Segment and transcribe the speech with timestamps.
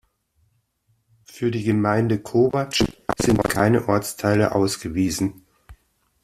[1.25, 2.83] Für die Gemeinde Kovač
[3.19, 5.45] sind keine Ortsteile ausgewiesen.